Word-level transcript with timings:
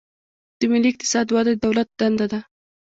د 0.59 0.61
ملي 0.71 0.89
اقتصاد 0.91 1.27
وده 1.31 1.51
د 1.57 1.61
دولت 1.65 1.87
دنده 1.99 2.25
ده. 2.31 2.39